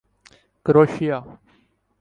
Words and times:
کروشیا 0.65 1.17